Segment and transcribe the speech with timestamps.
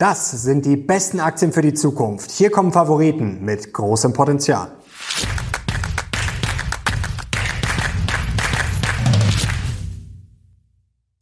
[0.00, 2.30] Das sind die besten Aktien für die Zukunft.
[2.30, 4.68] Hier kommen Favoriten mit großem Potenzial.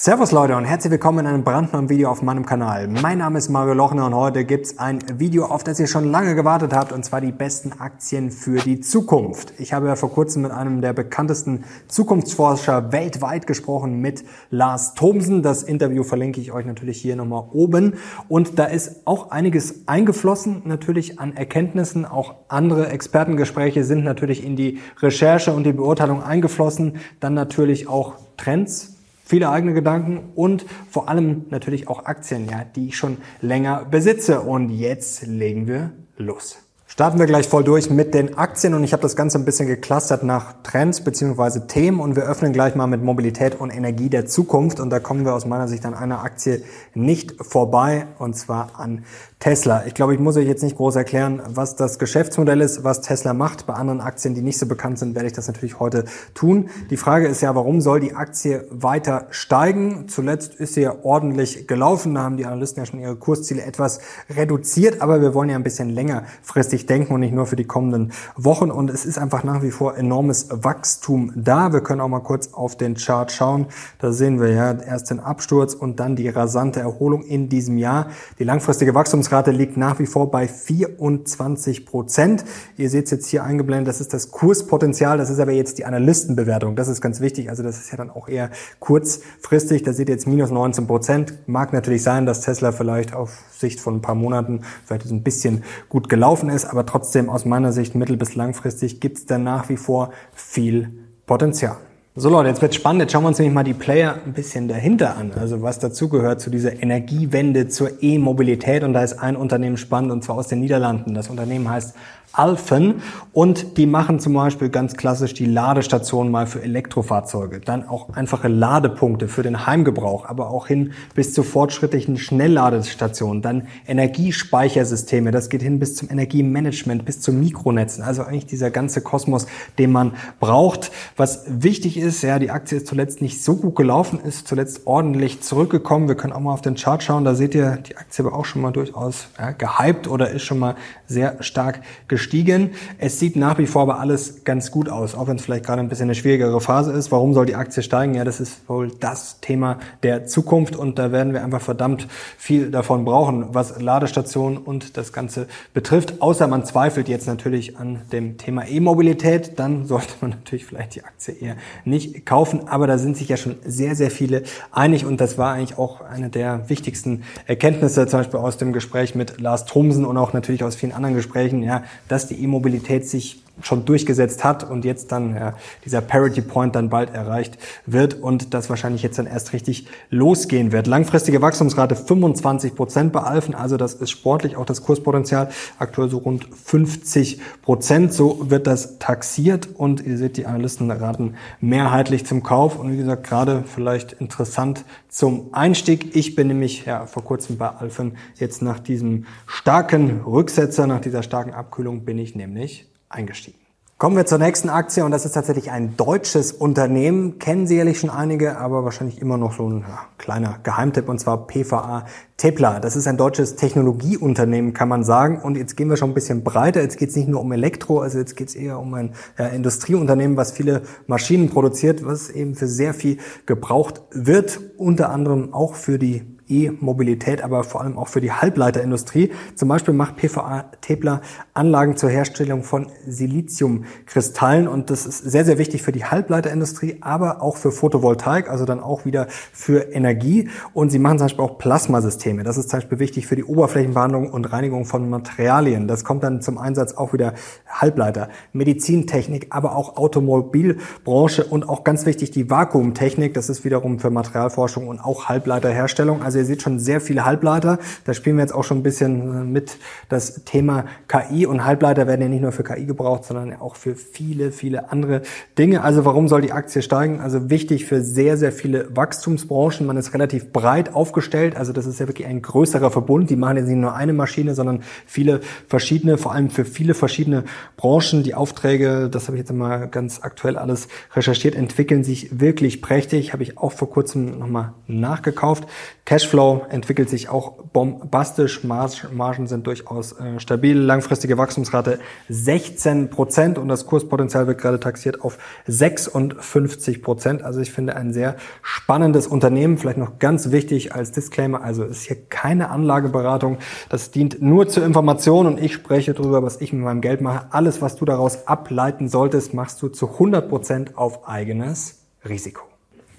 [0.09, 2.89] Servus Leute und herzlich willkommen in einem brandneuen Video auf meinem Kanal.
[2.89, 6.35] Mein Name ist Mario Lochner und heute gibt's ein Video, auf das ihr schon lange
[6.35, 9.53] gewartet habt und zwar die besten Aktien für die Zukunft.
[9.59, 15.43] Ich habe ja vor kurzem mit einem der bekanntesten Zukunftsforscher weltweit gesprochen, mit Lars Thomsen.
[15.43, 17.97] Das Interview verlinke ich euch natürlich hier nochmal oben
[18.29, 22.07] und da ist auch einiges eingeflossen natürlich an Erkenntnissen.
[22.07, 26.97] Auch andere Expertengespräche sind natürlich in die Recherche und die Beurteilung eingeflossen.
[27.21, 28.95] Dann natürlich auch Trends
[29.29, 34.41] viele eigene Gedanken und vor allem natürlich auch Aktien, ja, die ich schon länger besitze.
[34.41, 36.57] Und jetzt legen wir los.
[36.87, 39.69] Starten wir gleich voll durch mit den Aktien und ich habe das Ganze ein bisschen
[39.69, 44.25] geclustert nach Trends beziehungsweise Themen und wir öffnen gleich mal mit Mobilität und Energie der
[44.25, 48.81] Zukunft und da kommen wir aus meiner Sicht an einer Aktie nicht vorbei und zwar
[48.81, 49.05] an
[49.41, 49.87] Tesla.
[49.87, 53.35] Ich glaube, ich muss euch jetzt nicht groß erklären, was das Geschäftsmodell ist, was Tesla
[53.35, 53.67] macht.
[53.67, 56.71] Bei anderen Aktien, die nicht so bekannt sind, werde ich das natürlich heute tun.
[56.91, 60.09] Die Frage ist ja, warum soll die Aktie weiter steigen?
[60.09, 62.17] Zuletzt ist sie ja ordentlich gelaufen.
[62.17, 65.63] Da haben die Analysten ja schon ihre Kursziele etwas reduziert, aber wir wollen ja ein
[65.63, 68.73] bisschen längerfristig denken und nicht nur für die kommenden Wochen.
[68.73, 71.73] Und es ist einfach nach wie vor enormes Wachstum da.
[71.73, 73.67] Wir können auch mal kurz auf den Chart schauen.
[74.01, 78.09] Da sehen wir ja erst den Absturz und dann die rasante Erholung in diesem Jahr.
[78.41, 82.45] Die langfristige Wachstums Wachstumsrate liegt nach wie vor bei 24 Prozent.
[82.77, 85.85] Ihr seht es jetzt hier eingeblendet, das ist das Kurspotenzial, das ist aber jetzt die
[85.85, 86.77] Analystenbewertung.
[86.77, 89.83] Das ist ganz wichtig, also das ist ja dann auch eher kurzfristig.
[89.83, 91.35] Da seht ihr jetzt minus 19 Prozent.
[91.47, 95.63] Mag natürlich sein, dass Tesla vielleicht auf Sicht von ein paar Monaten vielleicht ein bisschen
[95.89, 99.69] gut gelaufen ist, aber trotzdem aus meiner Sicht mittel- bis langfristig gibt es da nach
[99.69, 100.91] wie vor viel
[101.27, 101.77] Potenzial.
[102.21, 103.03] So Leute, jetzt wird spannend.
[103.03, 105.31] Jetzt schauen wir uns nämlich mal die Player ein bisschen dahinter an.
[105.39, 108.83] Also was dazugehört zu dieser Energiewende, zur E-Mobilität.
[108.83, 111.15] Und da ist ein Unternehmen spannend und zwar aus den Niederlanden.
[111.15, 111.95] Das Unternehmen heißt
[112.33, 113.03] Alphen.
[113.33, 118.49] Und die machen zum Beispiel ganz klassisch die Ladestation mal für Elektrofahrzeuge, dann auch einfache
[118.49, 125.63] Ladepunkte für den Heimgebrauch, aber auch hin bis zu fortschrittlichen Schnellladestationen, dann Energiespeichersysteme, das geht
[125.63, 129.47] hin bis zum Energiemanagement, bis zu Mikronetzen, also eigentlich dieser ganze Kosmos,
[129.79, 130.91] den man braucht.
[131.17, 135.43] Was wichtig ist, ja, die Aktie ist zuletzt nicht so gut gelaufen, ist zuletzt ordentlich
[135.43, 136.09] zurückgekommen.
[136.09, 138.45] Wir können auch mal auf den Chart schauen, da seht ihr, die Aktie war auch
[138.45, 140.75] schon mal durchaus ja, gehypt oder ist schon mal
[141.07, 142.73] sehr stark gestiegen gestiegen.
[142.99, 145.81] Es sieht nach wie vor aber alles ganz gut aus, auch wenn es vielleicht gerade
[145.81, 147.13] ein bisschen eine schwierigere Phase ist.
[147.13, 148.15] Warum soll die Aktie steigen?
[148.15, 152.73] Ja, das ist wohl das Thema der Zukunft und da werden wir einfach verdammt viel
[152.73, 156.21] davon brauchen, was Ladestationen und das Ganze betrifft.
[156.21, 161.05] Außer man zweifelt jetzt natürlich an dem Thema E-Mobilität, dann sollte man natürlich vielleicht die
[161.05, 161.55] Aktie eher
[161.85, 162.67] nicht kaufen.
[162.67, 164.43] Aber da sind sich ja schon sehr, sehr viele
[164.73, 169.15] einig und das war eigentlich auch eine der wichtigsten Erkenntnisse, zum Beispiel aus dem Gespräch
[169.15, 171.63] mit Lars Thomsen und auch natürlich aus vielen anderen Gesprächen.
[171.63, 175.55] Ja, dass die E-Mobilität sich schon durchgesetzt hat und jetzt dann ja,
[175.85, 180.73] dieser Parity Point dann bald erreicht wird und das wahrscheinlich jetzt dann erst richtig losgehen
[180.73, 180.87] wird.
[180.87, 186.19] Langfristige Wachstumsrate 25 Prozent bei Alphen, also das ist sportlich, auch das Kurspotenzial aktuell so
[186.19, 188.13] rund 50 Prozent.
[188.13, 192.97] So wird das taxiert und ihr seht, die Analysten raten mehrheitlich zum Kauf und wie
[192.97, 196.15] gesagt, gerade vielleicht interessant zum Einstieg.
[196.17, 201.23] Ich bin nämlich ja, vor kurzem bei Alphen jetzt nach diesem starken Rücksetzer, nach dieser
[201.23, 203.59] starken Abkühlung bin ich nämlich eingestiegen.
[204.01, 207.41] Kommen wir zur nächsten Aktie und das ist tatsächlich ein deutsches Unternehmen.
[207.41, 211.49] Kennen sicherlich schon einige, aber wahrscheinlich immer noch so ein ja, kleiner Geheimtipp und zwar
[211.49, 212.79] PVA Tepla.
[212.79, 215.41] Das ist ein deutsches Technologieunternehmen, kann man sagen.
[215.43, 216.81] Und jetzt gehen wir schon ein bisschen breiter.
[216.81, 219.49] Jetzt geht es nicht nur um Elektro, also jetzt geht es eher um ein ja,
[219.49, 225.75] Industrieunternehmen, was viele Maschinen produziert, was eben für sehr viel gebraucht wird, unter anderem auch
[225.75, 229.31] für die E-Mobilität, aber vor allem auch für die Halbleiterindustrie.
[229.55, 231.21] Zum Beispiel macht PVA Tepler
[231.55, 237.43] Anlagen zur Herstellung von Siliziumkristallen und das ist sehr, sehr wichtig für die Halbleiterindustrie, aber
[237.43, 240.49] auch für Photovoltaik, also dann auch wieder für Energie.
[240.73, 242.45] Und sie machen zum Beispiel auch Plasmasysteme.
[242.45, 245.89] Das ist zum Beispiel wichtig für die Oberflächenbehandlung und Reinigung von Materialien.
[245.89, 247.35] Das kommt dann zum Einsatz auch wieder
[247.69, 253.35] Halbleiter, Medizintechnik, aber auch Automobilbranche und auch ganz wichtig die Vakuumtechnik.
[253.35, 256.23] Das ist wiederum für Materialforschung und auch Halbleiterherstellung.
[256.23, 257.79] Also ihr seht schon sehr viele Halbleiter.
[258.05, 262.07] Da spielen wir jetzt auch schon ein bisschen äh, mit das Thema KI und Halbleiter
[262.07, 265.23] werden ja nicht nur für KI gebraucht, sondern auch für viele, viele andere
[265.59, 265.83] Dinge.
[265.83, 267.21] Also warum soll die Aktie steigen?
[267.21, 269.87] Also wichtig für sehr, sehr viele Wachstumsbranchen.
[269.87, 271.57] Man ist relativ breit aufgestellt.
[271.57, 273.31] Also das ist ja wirklich ein größerer Verbund.
[273.31, 277.45] Die machen jetzt nicht nur eine Maschine, sondern viele verschiedene, vor allem für viele verschiedene
[277.77, 278.23] Branchen.
[278.23, 283.33] Die Aufträge, das habe ich jetzt mal ganz aktuell alles recherchiert, entwickeln sich wirklich prächtig.
[283.33, 285.65] Habe ich auch vor kurzem nochmal nachgekauft.
[286.05, 288.63] Cash Cashflow entwickelt sich auch bombastisch.
[288.63, 290.77] Margen sind durchaus äh, stabil.
[290.77, 297.43] Langfristige Wachstumsrate 16 Prozent und das Kurspotenzial wird gerade taxiert auf 56 Prozent.
[297.43, 299.79] Also ich finde ein sehr spannendes Unternehmen.
[299.79, 301.63] Vielleicht noch ganz wichtig als Disclaimer.
[301.63, 303.57] Also ist hier keine Anlageberatung.
[303.89, 307.47] Das dient nur zur Information und ich spreche darüber, was ich mit meinem Geld mache.
[307.51, 312.65] Alles, was du daraus ableiten solltest, machst du zu 100 Prozent auf eigenes Risiko.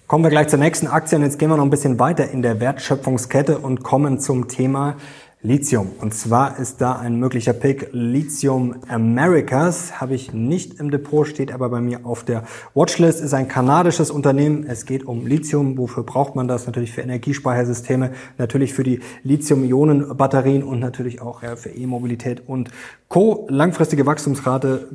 [0.10, 2.42] Kommen wir gleich zur nächsten Aktie und jetzt gehen wir noch ein bisschen weiter in
[2.42, 4.96] der Wertschöpfungskette und kommen zum Thema
[5.42, 5.94] Lithium.
[6.02, 10.02] Und zwar ist da ein möglicher Pick Lithium Americas.
[10.02, 12.44] Habe ich nicht im Depot, steht aber bei mir auf der
[12.74, 13.22] Watchlist.
[13.22, 14.66] Ist ein kanadisches Unternehmen.
[14.68, 15.78] Es geht um Lithium.
[15.78, 16.66] Wofür braucht man das?
[16.66, 22.70] Natürlich für Energiespeichersysteme, natürlich für die Lithium-Ionen-Batterien und natürlich auch für E-Mobilität und
[23.08, 23.48] Co.
[23.50, 24.90] Langfristige Wachstumsrate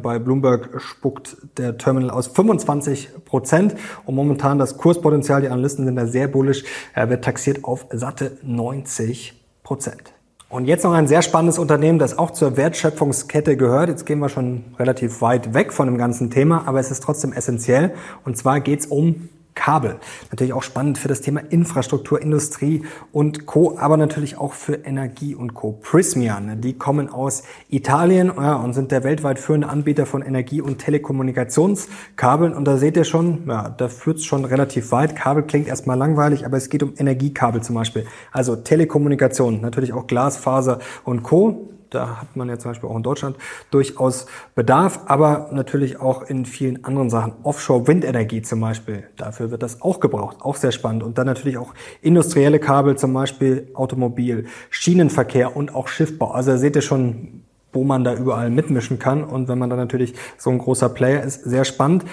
[0.00, 3.74] bei Bloomberg spuckt der Terminal aus 25 Prozent
[4.06, 6.62] und momentan das Kurspotenzial, die Analysten sind da sehr bullisch,
[6.94, 9.34] er wird taxiert auf satte 90
[9.68, 10.14] Prozent.
[10.48, 13.90] Und jetzt noch ein sehr spannendes Unternehmen, das auch zur Wertschöpfungskette gehört.
[13.90, 17.34] Jetzt gehen wir schon relativ weit weg von dem ganzen Thema, aber es ist trotzdem
[17.34, 17.92] essentiell.
[18.24, 19.96] Und zwar geht es um Kabel.
[20.30, 25.34] Natürlich auch spannend für das Thema Infrastruktur, Industrie und Co., aber natürlich auch für Energie
[25.34, 25.72] und Co.
[25.72, 30.78] Prismian, die kommen aus Italien ja, und sind der weltweit führende Anbieter von Energie- und
[30.78, 32.54] Telekommunikationskabeln.
[32.54, 35.16] Und da seht ihr schon, ja, da führt es schon relativ weit.
[35.16, 38.06] Kabel klingt erstmal langweilig, aber es geht um Energiekabel zum Beispiel.
[38.30, 41.77] Also Telekommunikation, natürlich auch Glasfaser und Co.
[41.90, 43.36] Da hat man ja zum Beispiel auch in Deutschland
[43.70, 47.32] durchaus Bedarf, aber natürlich auch in vielen anderen Sachen.
[47.42, 51.02] Offshore-Windenergie zum Beispiel, dafür wird das auch gebraucht, auch sehr spannend.
[51.02, 56.32] Und dann natürlich auch industrielle Kabel, zum Beispiel Automobil, Schienenverkehr und auch Schiffbau.
[56.32, 57.42] Also da seht ihr schon,
[57.72, 59.24] wo man da überall mitmischen kann.
[59.24, 62.04] Und wenn man dann natürlich so ein großer Player ist, sehr spannend.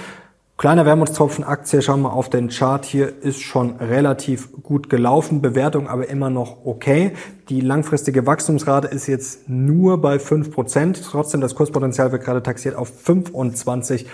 [0.58, 5.90] Kleiner Wermutstropfen Aktie, schauen wir auf den Chart hier, ist schon relativ gut gelaufen, Bewertung
[5.90, 7.12] aber immer noch okay.
[7.50, 12.90] Die langfristige Wachstumsrate ist jetzt nur bei 5%, trotzdem das Kurspotenzial wird gerade taxiert auf
[13.06, 14.08] 25%.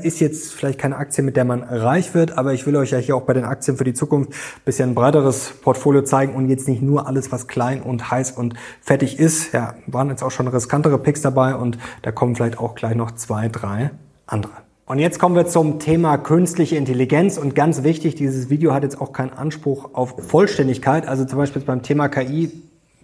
[0.00, 2.98] Ist jetzt vielleicht keine Aktie, mit der man reich wird, aber ich will euch ja
[2.98, 6.48] hier auch bei den Aktien für die Zukunft ein bisschen ein breiteres Portfolio zeigen und
[6.48, 9.52] jetzt nicht nur alles, was klein und heiß und fettig ist.
[9.52, 13.10] Ja, waren jetzt auch schon riskantere Picks dabei und da kommen vielleicht auch gleich noch
[13.10, 13.90] zwei, drei
[14.26, 14.67] andere.
[14.88, 17.36] Und jetzt kommen wir zum Thema künstliche Intelligenz.
[17.36, 21.06] Und ganz wichtig, dieses Video hat jetzt auch keinen Anspruch auf Vollständigkeit.
[21.06, 22.50] Also zum Beispiel beim Thema KI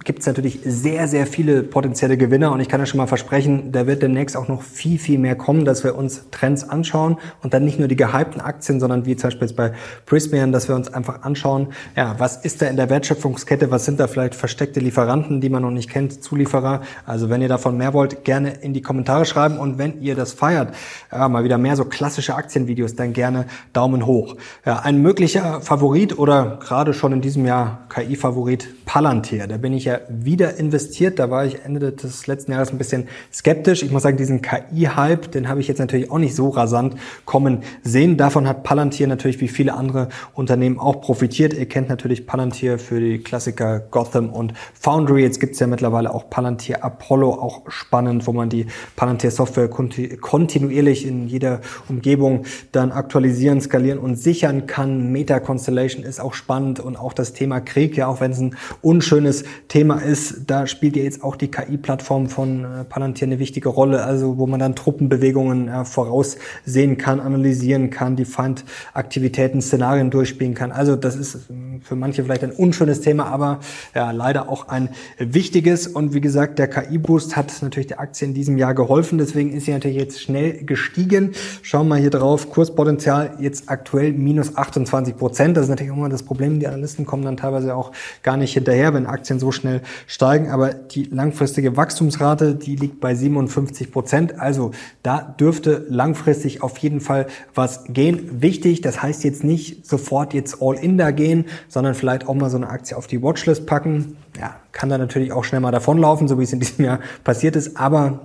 [0.04, 3.72] gibt es natürlich sehr, sehr viele potenzielle Gewinner und ich kann ja schon mal versprechen,
[3.72, 7.54] da wird demnächst auch noch viel, viel mehr kommen, dass wir uns Trends anschauen und
[7.54, 9.72] dann nicht nur die gehypten Aktien, sondern wie zum Beispiel jetzt bei
[10.06, 13.98] Prismian, dass wir uns einfach anschauen, ja, was ist da in der Wertschöpfungskette, was sind
[13.98, 16.82] da vielleicht versteckte Lieferanten, die man noch nicht kennt, Zulieferer.
[17.06, 20.32] Also wenn ihr davon mehr wollt, gerne in die Kommentare schreiben und wenn ihr das
[20.32, 20.74] feiert,
[21.10, 24.36] ja, mal wieder mehr so klassische Aktienvideos, dann gerne Daumen hoch.
[24.66, 29.86] Ja, ein möglicher Favorit oder gerade schon in diesem Jahr KI-Favorit Palantir, da bin ich
[29.86, 31.18] ja wieder investiert.
[31.18, 33.82] Da war ich Ende des letzten Jahres ein bisschen skeptisch.
[33.82, 37.62] Ich muss sagen, diesen KI-Hype, den habe ich jetzt natürlich auch nicht so rasant kommen
[37.82, 38.16] sehen.
[38.16, 41.54] Davon hat Palantir natürlich wie viele andere Unternehmen auch profitiert.
[41.54, 45.22] Ihr kennt natürlich Palantir für die Klassiker Gotham und Foundry.
[45.22, 49.68] Jetzt gibt es ja mittlerweile auch Palantir Apollo, auch spannend, wo man die Palantir Software
[49.68, 55.12] kontinuierlich in jeder Umgebung dann aktualisieren, skalieren und sichern kann.
[55.12, 58.56] Meta Constellation ist auch spannend und auch das Thema Krieg, ja, auch wenn es ein
[58.82, 63.38] unschönes Thema Thema ist, da spielt ja jetzt auch die KI-Plattform von äh, Palantir eine
[63.38, 70.10] wichtige Rolle, also wo man dann Truppenbewegungen äh, voraussehen kann, analysieren kann, die Feindaktivitäten, Szenarien
[70.10, 70.72] durchspielen kann.
[70.72, 73.60] Also das ist äh, für manche vielleicht ein unschönes Thema, aber
[73.94, 74.88] ja, leider auch ein
[75.18, 75.86] wichtiges.
[75.86, 79.66] Und wie gesagt, der KI-Boost hat natürlich der Aktie in diesem Jahr geholfen, deswegen ist
[79.66, 81.32] sie natürlich jetzt schnell gestiegen.
[81.60, 85.58] Schauen wir hier drauf, Kurspotenzial jetzt aktuell minus 28 Prozent.
[85.58, 88.94] Das ist natürlich immer das Problem, die Analysten kommen dann teilweise auch gar nicht hinterher,
[88.94, 94.38] wenn Aktien so schnell schnell steigen, aber die langfristige Wachstumsrate, die liegt bei 57 Prozent.
[94.38, 98.42] Also da dürfte langfristig auf jeden Fall was gehen.
[98.42, 102.50] Wichtig, das heißt jetzt nicht sofort jetzt all in da gehen, sondern vielleicht auch mal
[102.50, 104.16] so eine Aktie auf die Watchlist packen.
[104.38, 107.56] Ja, kann da natürlich auch schnell mal davonlaufen, so wie es in diesem Jahr passiert
[107.56, 108.20] ist, aber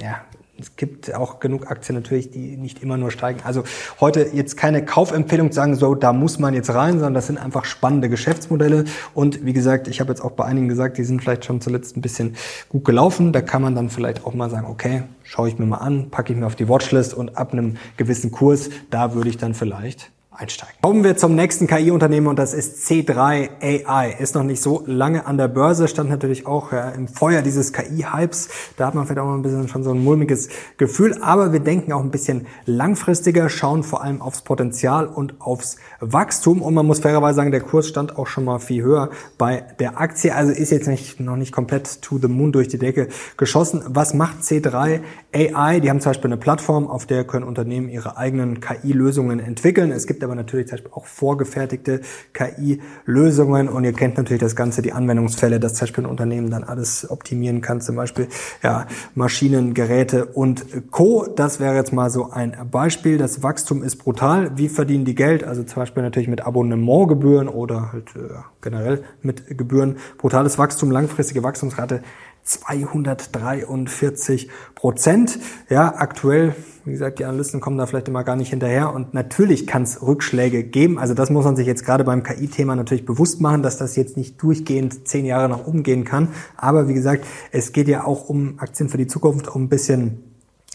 [0.00, 0.20] ja,
[0.60, 3.40] es gibt auch genug Aktien natürlich, die nicht immer nur steigen.
[3.44, 3.64] Also
[4.00, 7.64] heute jetzt keine Kaufempfehlung sagen, so da muss man jetzt rein, sondern das sind einfach
[7.64, 8.84] spannende Geschäftsmodelle.
[9.14, 11.96] Und wie gesagt, ich habe jetzt auch bei einigen gesagt, die sind vielleicht schon zuletzt
[11.96, 12.36] ein bisschen
[12.68, 13.32] gut gelaufen.
[13.32, 16.32] Da kann man dann vielleicht auch mal sagen, okay, schaue ich mir mal an, packe
[16.32, 20.10] ich mir auf die Watchlist und ab einem gewissen Kurs, da würde ich dann vielleicht
[20.40, 20.74] einsteigen.
[20.82, 24.16] Kommen wir zum nächsten KI-Unternehmen und das ist C3 AI.
[24.18, 27.72] Ist noch nicht so lange an der Börse, stand natürlich auch ja, im Feuer dieses
[27.72, 28.48] KI-Hypes.
[28.76, 31.60] Da hat man vielleicht auch mal ein bisschen schon so ein mulmiges Gefühl, aber wir
[31.60, 36.86] denken auch ein bisschen langfristiger, schauen vor allem aufs Potenzial und aufs Wachstum und man
[36.86, 40.52] muss fairerweise sagen, der Kurs stand auch schon mal viel höher bei der Aktie, also
[40.52, 43.82] ist jetzt nicht, noch nicht komplett to the moon durch die Decke geschossen.
[43.88, 45.00] Was macht C3
[45.34, 45.80] AI?
[45.80, 49.92] Die haben zum Beispiel eine Plattform, auf der können Unternehmen ihre eigenen KI-Lösungen entwickeln.
[49.92, 52.00] Es gibt aber natürlich zum Beispiel auch vorgefertigte
[52.32, 56.62] KI-Lösungen und ihr kennt natürlich das Ganze, die Anwendungsfälle, dass zum Beispiel ein Unternehmen dann
[56.62, 58.28] alles optimieren kann, zum Beispiel
[58.62, 61.26] ja, Maschinen, Geräte und Co.
[61.26, 63.18] Das wäre jetzt mal so ein Beispiel.
[63.18, 64.56] Das Wachstum ist brutal.
[64.56, 65.42] Wie verdienen die Geld?
[65.42, 69.96] Also zum Beispiel natürlich mit Abonnementgebühren oder halt äh, generell mit Gebühren.
[70.18, 72.02] Brutales Wachstum, langfristige Wachstumsrate
[72.44, 75.38] 243 Prozent.
[75.68, 76.54] Ja, aktuell,
[76.84, 78.94] wie gesagt, die Analysten kommen da vielleicht immer gar nicht hinterher.
[78.94, 80.98] Und natürlich kann es Rückschläge geben.
[80.98, 84.16] Also das muss man sich jetzt gerade beim KI-Thema natürlich bewusst machen, dass das jetzt
[84.16, 86.28] nicht durchgehend zehn Jahre nach oben gehen kann.
[86.56, 90.24] Aber wie gesagt, es geht ja auch um Aktien für die Zukunft, um ein bisschen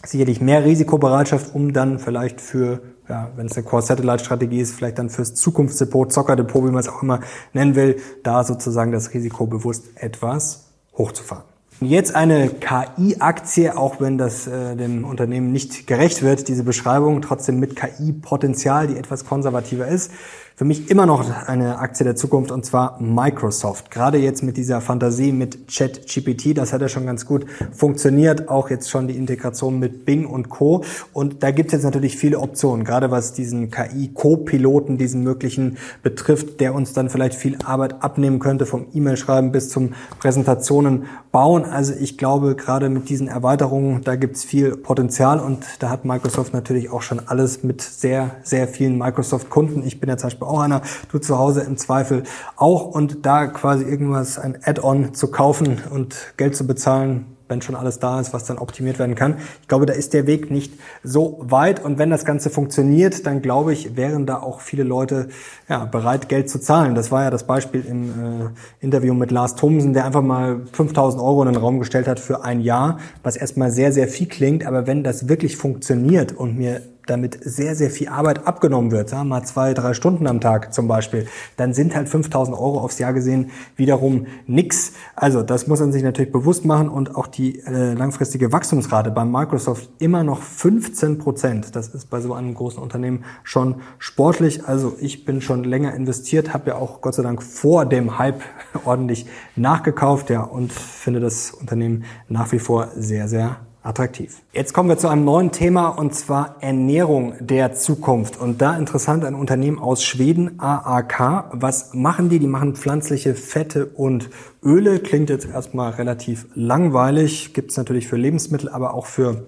[0.04, 5.10] sicherlich mehr Risikobereitschaft, um dann vielleicht für ja, wenn es eine Core-Satellite-Strategie ist, vielleicht dann
[5.10, 7.20] fürs Zukunftsdepot, Zockerdepot, wie man es auch immer
[7.52, 11.44] nennen will, da sozusagen das Risiko bewusst etwas hochzufahren.
[11.80, 17.60] Jetzt eine KI-Aktie, auch wenn das äh, dem Unternehmen nicht gerecht wird, diese Beschreibung, trotzdem
[17.60, 20.10] mit KI-Potenzial, die etwas konservativer ist
[20.58, 23.90] für mich immer noch eine Aktie der Zukunft und zwar Microsoft.
[23.90, 28.48] Gerade jetzt mit dieser Fantasie mit ChatGPT, das hat ja schon ganz gut funktioniert.
[28.48, 30.82] Auch jetzt schon die Integration mit Bing und Co.
[31.12, 36.58] Und da gibt es jetzt natürlich viele Optionen, gerade was diesen KI-Co-Piloten, diesen möglichen betrifft,
[36.58, 41.66] der uns dann vielleicht viel Arbeit abnehmen könnte, vom E-Mail-Schreiben bis zum Präsentationen bauen.
[41.66, 46.06] Also ich glaube, gerade mit diesen Erweiterungen, da gibt es viel Potenzial und da hat
[46.06, 49.86] Microsoft natürlich auch schon alles mit sehr, sehr vielen Microsoft-Kunden.
[49.86, 52.22] Ich bin ja zum Beispiel auch einer, du zu Hause im Zweifel
[52.56, 57.74] auch und da quasi irgendwas, ein Add-on zu kaufen und Geld zu bezahlen, wenn schon
[57.74, 59.36] alles da ist, was dann optimiert werden kann.
[59.62, 60.72] Ich glaube, da ist der Weg nicht
[61.02, 61.84] so weit.
[61.84, 65.28] Und wenn das Ganze funktioniert, dann glaube ich, wären da auch viele Leute
[65.68, 66.94] ja, bereit, Geld zu zahlen.
[66.94, 68.48] Das war ja das Beispiel im äh,
[68.80, 72.42] Interview mit Lars Thomsen, der einfach mal 5000 Euro in den Raum gestellt hat für
[72.42, 74.66] ein Jahr, was erstmal sehr, sehr viel klingt.
[74.66, 79.28] Aber wenn das wirklich funktioniert und mir damit sehr, sehr viel Arbeit abgenommen wird, sagen
[79.28, 82.98] wir mal zwei, drei Stunden am Tag zum Beispiel, dann sind halt 5000 Euro aufs
[82.98, 84.92] Jahr gesehen wiederum nix.
[85.14, 89.24] Also das muss man sich natürlich bewusst machen und auch die äh, langfristige Wachstumsrate bei
[89.24, 91.76] Microsoft immer noch 15 Prozent.
[91.76, 94.66] Das ist bei so einem großen Unternehmen schon sportlich.
[94.66, 98.42] Also ich bin schon länger investiert, habe ja auch Gott sei Dank vor dem Hype
[98.84, 104.42] ordentlich nachgekauft, ja, und finde das Unternehmen nach wie vor sehr, sehr attraktiv.
[104.52, 108.38] Jetzt kommen wir zu einem neuen Thema und zwar Ernährung der Zukunft.
[108.38, 111.50] Und da interessant ein Unternehmen aus Schweden, AAK.
[111.52, 112.38] Was machen die?
[112.38, 114.28] Die machen pflanzliche Fette und
[114.62, 114.98] Öle.
[114.98, 117.54] Klingt jetzt erstmal relativ langweilig.
[117.54, 119.46] Gibt es natürlich für Lebensmittel, aber auch für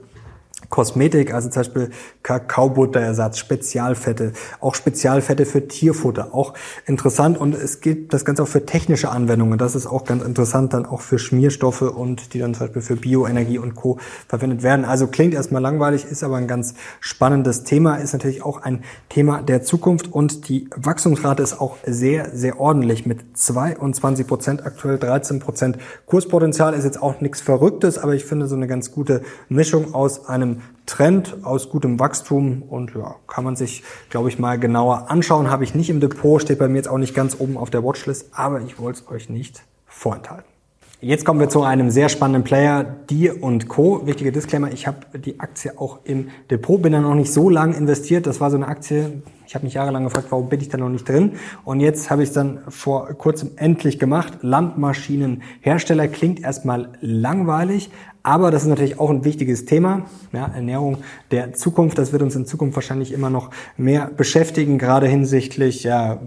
[0.69, 1.91] Kosmetik, also zum Beispiel
[2.23, 6.55] Kakaobutterersatz, Spezialfette, auch Spezialfette für Tierfutter, auch
[6.87, 10.75] interessant und es gibt das Ganze auch für technische Anwendungen, das ist auch ganz interessant,
[10.75, 13.99] dann auch für Schmierstoffe und die dann zum Beispiel für Bioenergie und Co.
[14.29, 14.85] verwendet werden.
[14.85, 19.41] Also klingt erstmal langweilig, ist aber ein ganz spannendes Thema, ist natürlich auch ein Thema
[19.43, 25.39] der Zukunft und die Wachstumsrate ist auch sehr, sehr ordentlich mit 22 Prozent, aktuell 13
[25.39, 25.79] Prozent.
[26.07, 30.27] Kurspotenzial ist jetzt auch nichts Verrücktes, aber ich finde so eine ganz gute Mischung aus
[30.27, 35.51] einem Trend aus gutem Wachstum und ja, kann man sich, glaube ich, mal genauer anschauen.
[35.51, 37.85] Habe ich nicht im Depot, steht bei mir jetzt auch nicht ganz oben auf der
[37.85, 40.58] Watchlist, aber ich wollte es euch nicht vorenthalten.
[41.01, 44.05] Jetzt kommen wir zu einem sehr spannenden Player, Dir und Co.
[44.05, 47.77] Wichtiger Disclaimer, ich habe die Aktie auch im Depot, bin da noch nicht so lange
[47.77, 48.27] investiert.
[48.27, 50.89] Das war so eine Aktie, ich habe mich jahrelang gefragt, warum bin ich da noch
[50.89, 51.35] nicht drin?
[51.65, 54.39] Und jetzt habe ich es dann vor kurzem endlich gemacht.
[54.43, 57.93] Landmaschinenhersteller klingt erstmal langweilig,
[58.25, 60.07] aber das ist natürlich auch ein wichtiges Thema.
[60.33, 60.99] Ja, Ernährung
[61.31, 66.19] der Zukunft, das wird uns in Zukunft wahrscheinlich immer noch mehr beschäftigen, gerade hinsichtlich ja,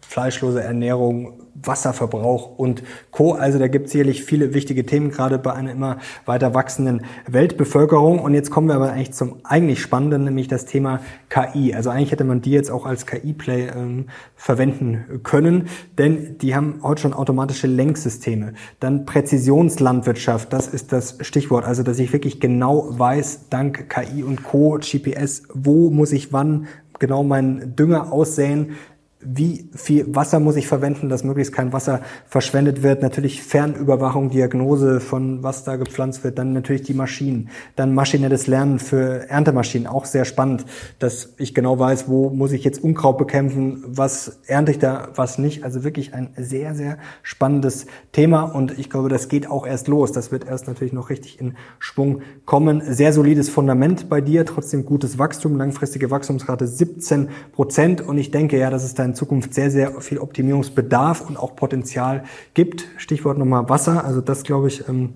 [0.00, 3.32] fleischlose Ernährung, Wasserverbrauch und Co.
[3.32, 8.18] Also da gibt es sicherlich viele wichtige Themen, gerade bei einer immer weiter wachsenden Weltbevölkerung.
[8.18, 11.74] Und jetzt kommen wir aber eigentlich zum eigentlich Spannenden, nämlich das Thema KI.
[11.74, 14.06] Also eigentlich hätte man die jetzt auch als KI-Play ähm,
[14.36, 15.68] verwenden können,
[15.98, 18.54] denn die haben heute schon automatische Lenksysteme.
[18.80, 21.64] Dann Präzisionslandwirtschaft, das ist das Stichwort.
[21.64, 26.66] Also dass ich wirklich genau weiß, dank KI und Co, GPS, wo muss ich wann
[26.98, 28.76] genau meinen Dünger aussäen,
[29.24, 33.02] wie viel Wasser muss ich verwenden, dass möglichst kein Wasser verschwendet wird.
[33.02, 36.38] Natürlich Fernüberwachung, Diagnose von was da gepflanzt wird.
[36.38, 37.48] Dann natürlich die Maschinen.
[37.76, 39.86] Dann maschinelles Lernen für Erntemaschinen.
[39.86, 40.64] Auch sehr spannend,
[40.98, 45.38] dass ich genau weiß, wo muss ich jetzt Unkraut bekämpfen, was ernte ich da, was
[45.38, 45.64] nicht.
[45.64, 48.42] Also wirklich ein sehr, sehr spannendes Thema.
[48.42, 50.12] Und ich glaube, das geht auch erst los.
[50.12, 52.82] Das wird erst natürlich noch richtig in Schwung kommen.
[52.86, 54.44] Sehr solides Fundament bei dir.
[54.44, 55.56] Trotzdem gutes Wachstum.
[55.56, 58.00] Langfristige Wachstumsrate 17 Prozent.
[58.00, 62.24] Und ich denke ja, dass es da Zukunft sehr, sehr viel Optimierungsbedarf und auch Potenzial
[62.54, 62.86] gibt.
[62.96, 64.04] Stichwort nochmal Wasser.
[64.04, 65.14] Also das, glaube ich, ähm,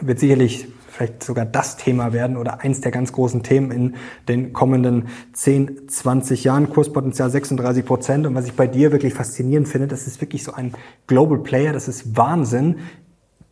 [0.00, 3.94] wird sicherlich vielleicht sogar das Thema werden oder eins der ganz großen Themen in
[4.28, 6.70] den kommenden 10, 20 Jahren.
[6.70, 8.26] Kurspotenzial 36 Prozent.
[8.26, 10.72] Und was ich bei dir wirklich faszinierend finde, das ist wirklich so ein
[11.06, 11.72] Global Player.
[11.72, 12.76] Das ist Wahnsinn.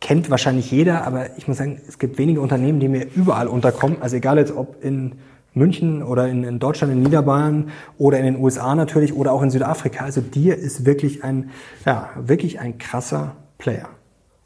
[0.01, 3.99] Kennt wahrscheinlich jeder, aber ich muss sagen, es gibt wenige Unternehmen, die mir überall unterkommen.
[4.01, 5.13] Also egal jetzt ob in
[5.55, 9.51] München oder in, in, Deutschland, in Niederbayern oder in den USA natürlich oder auch in
[9.51, 10.05] Südafrika.
[10.05, 11.51] Also dir ist wirklich ein,
[11.87, 13.89] ja, wirklich ein krasser Player.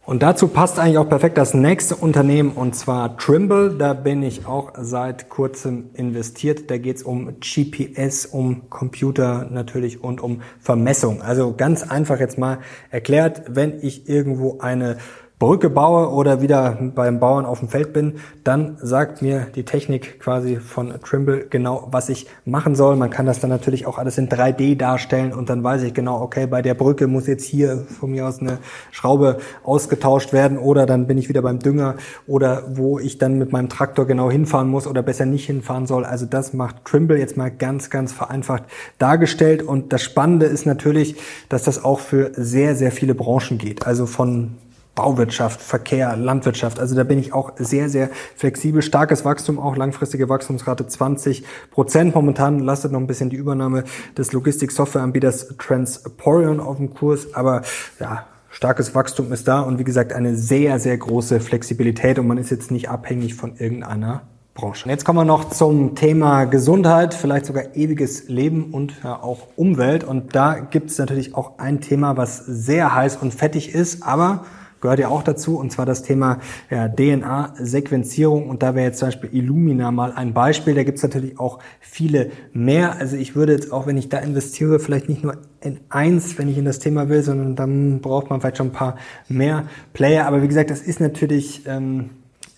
[0.08, 3.76] Und dazu passt eigentlich auch perfekt das nächste Unternehmen und zwar Trimble.
[3.76, 6.70] Da bin ich auch seit kurzem investiert.
[6.70, 11.20] Da geht es um GPS, um Computer natürlich und um Vermessung.
[11.20, 12.60] Also ganz einfach jetzt mal
[12.90, 14.96] erklärt, wenn ich irgendwo eine
[15.38, 20.18] Brücke baue oder wieder beim Bauern auf dem Feld bin, dann sagt mir die Technik
[20.18, 22.96] quasi von Trimble genau, was ich machen soll.
[22.96, 26.20] Man kann das dann natürlich auch alles in 3D darstellen und dann weiß ich genau,
[26.20, 28.58] okay, bei der Brücke muss jetzt hier von mir aus eine
[28.90, 31.94] Schraube ausgetauscht werden oder dann bin ich wieder beim Dünger
[32.26, 36.04] oder wo ich dann mit meinem Traktor genau hinfahren muss oder besser nicht hinfahren soll.
[36.04, 38.64] Also das macht Trimble jetzt mal ganz, ganz vereinfacht
[38.98, 41.14] dargestellt und das Spannende ist natürlich,
[41.48, 43.86] dass das auch für sehr, sehr viele Branchen geht.
[43.86, 44.56] Also von
[44.98, 46.80] Bauwirtschaft, Verkehr, Landwirtschaft.
[46.80, 48.82] Also da bin ich auch sehr, sehr flexibel.
[48.82, 52.16] Starkes Wachstum, auch langfristige Wachstumsrate 20 Prozent.
[52.16, 53.84] Momentan lastet noch ein bisschen die Übernahme
[54.16, 57.32] des Logistik-Softwareanbieters Transporion auf dem Kurs.
[57.32, 57.62] Aber
[58.00, 62.36] ja, starkes Wachstum ist da und wie gesagt eine sehr, sehr große Flexibilität und man
[62.36, 64.22] ist jetzt nicht abhängig von irgendeiner
[64.54, 64.88] Branche.
[64.88, 70.02] Jetzt kommen wir noch zum Thema Gesundheit, vielleicht sogar ewiges Leben und ja, auch Umwelt.
[70.02, 74.44] Und da gibt es natürlich auch ein Thema, was sehr heiß und fettig ist, aber
[74.80, 76.38] gehört ja auch dazu, und zwar das Thema
[76.70, 78.48] ja, DNA-Sequenzierung.
[78.48, 80.74] Und da wäre jetzt zum Beispiel Illumina mal ein Beispiel.
[80.74, 82.96] Da gibt es natürlich auch viele mehr.
[82.98, 86.48] Also ich würde jetzt auch, wenn ich da investiere, vielleicht nicht nur in eins, wenn
[86.48, 88.96] ich in das Thema will, sondern dann braucht man vielleicht schon ein paar
[89.28, 90.26] mehr Player.
[90.26, 92.10] Aber wie gesagt, das ist natürlich ähm,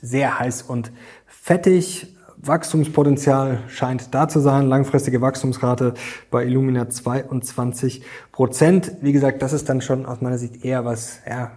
[0.03, 0.93] sehr heiß und
[1.27, 2.15] fettig.
[2.43, 4.67] Wachstumspotenzial scheint da zu sein.
[4.67, 5.95] Langfristige Wachstumsrate
[6.31, 8.03] bei Illumina 22
[8.33, 8.93] Prozent.
[9.03, 11.53] Wie gesagt, das ist dann schon aus meiner Sicht eher was, ja,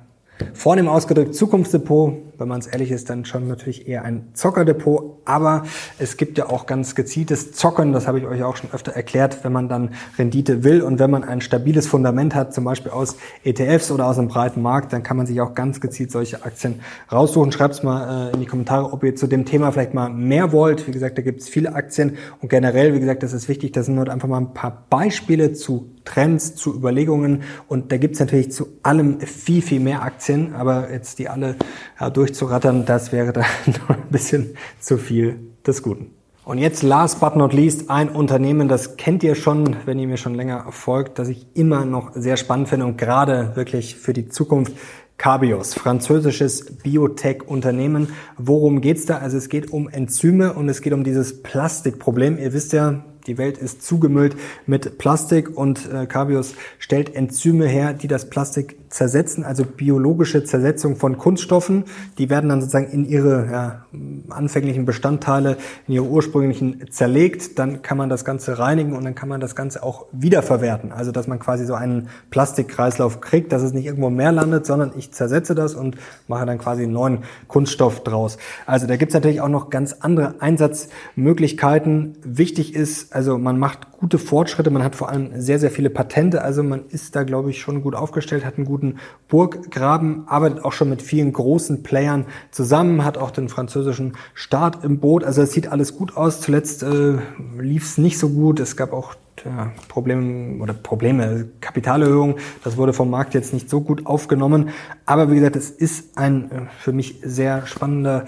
[0.54, 5.22] Vornehm ausgedrückt Zukunftsdepot, wenn man es ehrlich ist, dann schon natürlich eher ein Zockerdepot.
[5.26, 5.64] Aber
[6.00, 9.44] es gibt ja auch ganz gezieltes Zocken, das habe ich euch auch schon öfter erklärt,
[9.44, 13.18] wenn man dann Rendite will und wenn man ein stabiles Fundament hat, zum Beispiel aus
[13.44, 16.82] ETFs oder aus einem breiten Markt, dann kann man sich auch ganz gezielt solche Aktien
[17.12, 17.52] raussuchen.
[17.52, 20.52] Schreibt es mal äh, in die Kommentare, ob ihr zu dem Thema vielleicht mal mehr
[20.52, 20.88] wollt.
[20.88, 23.86] Wie gesagt, da gibt es viele Aktien und generell, wie gesagt, das ist wichtig, das
[23.86, 28.20] sind nur einfach mal ein paar Beispiele zu Trends, zu Überlegungen und da gibt es
[28.20, 31.56] natürlich zu allem viel, viel mehr Aktien, aber jetzt die alle
[32.00, 36.12] ja, durchzurattern, das wäre dann noch ein bisschen zu viel des Guten.
[36.46, 40.18] Und jetzt last but not least ein Unternehmen, das kennt ihr schon, wenn ihr mir
[40.18, 44.28] schon länger folgt, das ich immer noch sehr spannend finde und gerade wirklich für die
[44.28, 44.74] Zukunft
[45.18, 48.10] Cabios, französisches Biotech-Unternehmen.
[48.38, 49.18] Worum geht's da?
[49.18, 52.38] Also es geht um Enzyme und es geht um dieses Plastikproblem.
[52.38, 57.94] Ihr wisst ja, die Welt ist zugemüllt mit Plastik und äh, Cabios stellt Enzyme her,
[57.94, 61.86] die das Plastik zersetzen, also biologische Zersetzung von Kunststoffen.
[62.20, 63.86] Die werden dann sozusagen in ihre ja,
[64.30, 67.58] anfänglichen Bestandteile, in ihre ursprünglichen zerlegt.
[67.58, 70.92] Dann kann man das Ganze reinigen und dann kann man das Ganze auch wiederverwerten.
[70.92, 74.92] Also dass man quasi so einen Plastikkreislauf kriegt, dass es nicht irgendwo mehr landet, sondern
[74.96, 78.38] ich zersetze das und mache dann quasi einen neuen Kunststoff draus.
[78.68, 82.18] Also da gibt's natürlich auch noch ganz andere Einsatzmöglichkeiten.
[82.24, 86.42] Wichtig ist, also man macht gute Fortschritte, man hat vor allem sehr, sehr viele Patente,
[86.44, 90.64] also man ist da, glaube ich, schon gut aufgestellt, hat einen guten guten Burggraben, arbeitet
[90.64, 95.24] auch schon mit vielen großen Playern zusammen, hat auch den französischen Staat im Boot.
[95.24, 96.42] Also es sieht alles gut aus.
[96.42, 97.18] Zuletzt äh,
[97.58, 98.60] lief es nicht so gut.
[98.60, 99.16] Es gab auch
[99.46, 104.70] ja, Probleme oder Probleme, Kapitalerhöhung, das wurde vom Markt jetzt nicht so gut aufgenommen.
[105.06, 108.26] Aber wie gesagt, es ist ein äh, für mich sehr spannender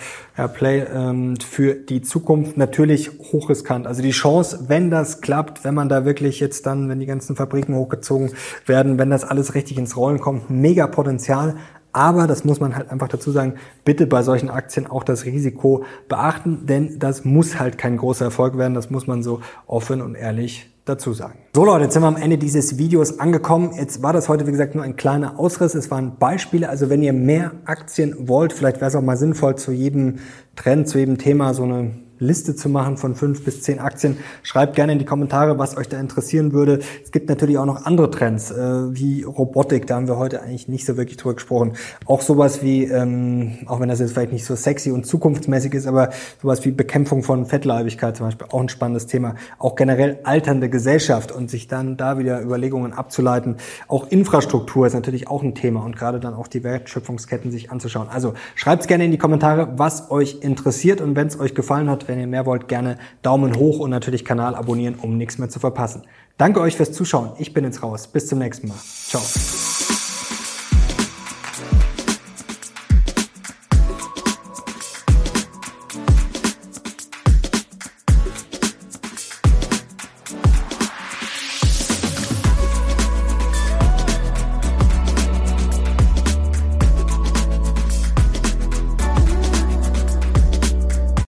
[0.54, 2.58] Play ähm, für die Zukunft.
[2.58, 3.88] Natürlich hochriskant.
[3.88, 7.36] Also die Chance, wenn das klappt, wenn man da wirklich jetzt dann, wenn die ganzen
[7.36, 8.32] Fabriken hochgezogen
[8.66, 11.56] werden, wenn das alles richtig ins Rollen kommt, mega Potenzial.
[11.94, 15.86] Aber das muss man halt einfach dazu sagen, bitte bei solchen Aktien auch das Risiko
[16.10, 18.74] beachten, denn das muss halt kein großer Erfolg werden.
[18.74, 21.40] Das muss man so offen und ehrlich dazu sagen.
[21.56, 23.72] So Leute, jetzt sind wir am Ende dieses Videos angekommen.
[23.76, 25.74] Jetzt war das heute, wie gesagt, nur ein kleiner Ausriss.
[25.76, 26.70] Es waren Beispiele.
[26.70, 30.20] Also wenn ihr mehr Aktien wollt, vielleicht wäre es auch mal sinnvoll, zu jedem
[30.56, 34.18] Trend, zu jedem Thema so eine Liste zu machen von fünf bis zehn Aktien.
[34.44, 36.80] Schreibt gerne in die Kommentare, was euch da interessieren würde.
[37.04, 39.88] Es gibt natürlich auch noch andere Trends, äh, wie Robotik.
[39.88, 41.74] Da haben wir heute eigentlich nicht so wirklich drüber gesprochen.
[42.06, 45.88] Auch sowas wie, ähm, auch wenn das jetzt vielleicht nicht so sexy und zukunftsmäßig ist,
[45.88, 46.10] aber
[46.42, 49.36] sowas wie Bekämpfung von Fettleibigkeit zum Beispiel, auch ein spannendes Thema.
[49.60, 53.58] Auch generell alternde Gesellschaft und sich dann da wieder Überlegungen abzuleiten.
[53.88, 58.08] Auch Infrastruktur ist natürlich auch ein Thema und gerade dann auch die Wertschöpfungsketten sich anzuschauen.
[58.10, 62.20] Also schreibt gerne in die Kommentare, was euch interessiert und wenn es euch gefallen wenn
[62.20, 66.04] ihr mehr wollt, gerne Daumen hoch und natürlich Kanal abonnieren, um nichts mehr zu verpassen.
[66.38, 67.32] Danke euch fürs Zuschauen.
[67.38, 68.08] Ich bin jetzt raus.
[68.08, 68.78] Bis zum nächsten Mal.
[69.08, 69.22] Ciao.